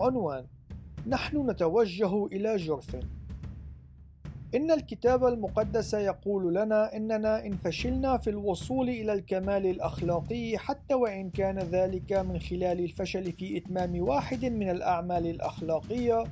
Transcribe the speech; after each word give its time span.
عنوان 0.00 0.44
نحن 1.06 1.50
نتوجه 1.50 2.26
إلى 2.26 2.56
جرف 2.56 2.96
إن 4.54 4.70
الكتاب 4.70 5.24
المقدس 5.24 5.94
يقول 5.94 6.54
لنا 6.54 6.96
إننا 6.96 7.46
إن 7.46 7.56
فشلنا 7.56 8.18
في 8.18 8.30
الوصول 8.30 8.88
إلى 8.88 9.12
الكمال 9.12 9.66
الأخلاقي 9.66 10.58
حتى 10.58 10.94
وإن 10.94 11.30
كان 11.30 11.58
ذلك 11.58 12.12
من 12.12 12.38
خلال 12.38 12.80
الفشل 12.80 13.32
في 13.32 13.56
إتمام 13.56 14.00
واحد 14.00 14.44
من 14.44 14.70
الأعمال 14.70 15.26
الأخلاقية 15.26 16.24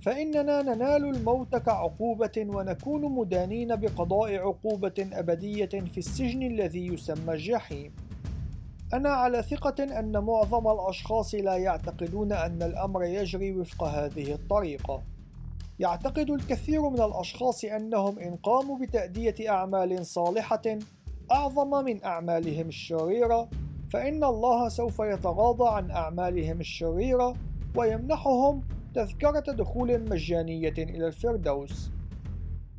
فإننا 0.00 0.62
ننال 0.62 1.04
الموت 1.04 1.56
كعقوبة 1.56 2.46
ونكون 2.48 3.12
مدانين 3.12 3.76
بقضاء 3.76 4.34
عقوبة 4.34 5.08
أبدية 5.12 5.66
في 5.66 5.98
السجن 5.98 6.42
الذي 6.42 6.86
يسمى 6.86 7.34
الجحيم. 7.34 7.92
أنا 8.94 9.08
على 9.08 9.42
ثقة 9.42 9.98
أن 9.98 10.18
معظم 10.24 10.68
الأشخاص 10.68 11.34
لا 11.34 11.56
يعتقدون 11.56 12.32
أن 12.32 12.62
الأمر 12.62 13.04
يجري 13.04 13.52
وفق 13.52 13.84
هذه 13.84 14.32
الطريقة. 14.32 15.02
يعتقد 15.78 16.30
الكثير 16.30 16.88
من 16.88 17.00
الأشخاص 17.00 17.64
أنهم 17.64 18.18
إن 18.18 18.36
قاموا 18.36 18.78
بتأدية 18.78 19.50
أعمال 19.50 20.06
صالحة 20.06 20.78
أعظم 21.32 21.84
من 21.84 22.04
أعمالهم 22.04 22.68
الشريرة، 22.68 23.48
فإن 23.92 24.24
الله 24.24 24.68
سوف 24.68 24.98
يتغاضى 24.98 25.68
عن 25.68 25.90
أعمالهم 25.90 26.60
الشريرة 26.60 27.36
ويمنحهم 27.76 28.62
تذكرة 28.94 29.52
دخول 29.52 30.10
مجانية 30.10 30.74
إلى 30.78 31.06
الفردوس 31.06 31.90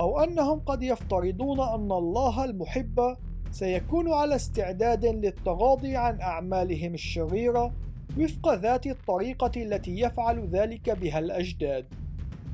أو 0.00 0.20
أنهم 0.20 0.60
قد 0.60 0.82
يفترضون 0.82 1.60
أن 1.60 1.92
الله 1.92 2.44
المحب 2.44 3.16
سيكون 3.50 4.12
على 4.12 4.36
استعداد 4.36 5.06
للتغاضي 5.06 5.96
عن 5.96 6.20
أعمالهم 6.20 6.94
الشريرة 6.94 7.72
وفق 8.18 8.54
ذات 8.54 8.86
الطريقة 8.86 9.62
التي 9.62 10.00
يفعل 10.00 10.48
ذلك 10.48 10.90
بها 10.90 11.18
الأجداد. 11.18 11.86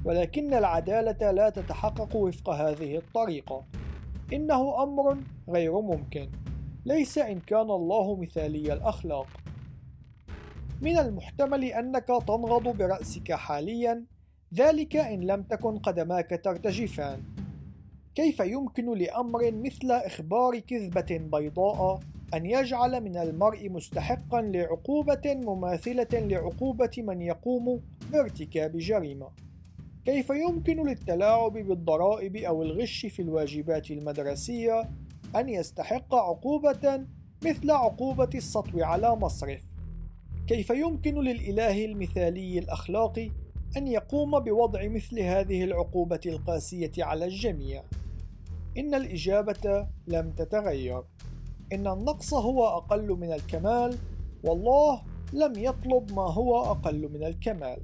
ولكن 0.05 0.55
العدالة 0.55 1.31
لا 1.31 1.51
تتحقق 1.51 2.17
وفق 2.17 2.51
هذه 2.51 2.97
الطريقة. 2.97 3.65
إنه 4.33 4.83
أمر 4.83 5.17
غير 5.49 5.81
ممكن. 5.81 6.31
ليس 6.87 7.19
إن 7.19 7.41
كان 7.41 7.71
الله 7.71 8.17
مثالي 8.17 8.73
الأخلاق. 8.73 9.27
من 10.83 10.99
المحتمل 10.99 11.65
أنك 11.65 12.07
تنغض 12.07 12.77
برأسك 12.77 13.33
حاليا. 13.33 14.05
ذلك 14.55 14.97
إن 14.97 15.21
لم 15.21 15.43
تكن 15.43 15.79
قدماك 15.79 16.41
ترتجفان. 16.45 17.36
كيف 18.17 18.41
يمكن 18.41 18.99
لأمر 18.99 19.53
مثل 19.53 19.91
إخبار 19.91 20.59
كذبة 20.59 21.07
بيضاء 21.11 22.01
أن 22.35 22.47
يجعل 22.47 23.01
من 23.01 23.17
المرء 23.17 23.69
مستحقا 23.69 24.43
لعقوبة 24.43 25.23
مماثلة 25.27 26.09
لعقوبة 26.13 26.91
من 26.99 27.23
يقوم 27.23 27.81
بارتكاب 28.13 28.77
جريمة؟ 28.77 29.29
كيف 30.05 30.31
يمكن 30.31 30.87
للتلاعب 30.89 31.53
بالضرائب 31.53 32.37
أو 32.37 32.63
الغش 32.63 33.07
في 33.07 33.23
الواجبات 33.23 33.91
المدرسية 33.91 34.91
أن 35.37 35.49
يستحق 35.49 36.15
عقوبة 36.15 37.05
مثل 37.45 37.71
عقوبة 37.71 38.31
السطو 38.35 38.85
على 38.85 39.17
مصرف؟ 39.17 39.63
كيف 40.47 40.71
يمكن 40.71 41.15
للإله 41.15 41.85
المثالي 41.85 42.59
الأخلاقي 42.59 43.31
أن 43.77 43.89
يقوم 43.89 44.39
بوضع 44.41 44.89
مثل 44.89 45.21
هذه 45.21 45.65
العقوبة 45.65 46.21
القاسية 46.27 46.93
على 46.99 47.25
الجميع؟ 47.25 47.83
إن 48.79 48.95
الإجابة 48.95 49.87
لم 50.07 50.31
تتغير، 50.31 51.03
إن 51.73 51.87
النقص 51.87 52.35
هو 52.35 52.67
أقل 52.67 53.09
من 53.09 53.33
الكمال، 53.33 53.99
والله 54.45 55.03
لم 55.33 55.53
يطلب 55.57 56.13
ما 56.13 56.23
هو 56.23 56.63
أقل 56.63 57.09
من 57.13 57.25
الكمال. 57.25 57.79